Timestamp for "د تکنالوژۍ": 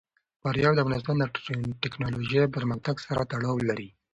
1.19-2.37